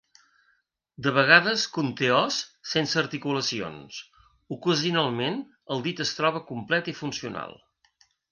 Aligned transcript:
De 1.07 1.11
vegades 1.17 1.65
conté 1.75 2.07
os 2.19 2.37
sense 2.69 2.97
articulacions; 3.01 3.99
ocasionalment 4.57 5.39
el 5.75 5.85
dit 5.89 6.03
es 6.09 6.15
troba 6.23 6.45
complet 6.51 6.93
i 6.95 6.97
funcional. 7.05 7.55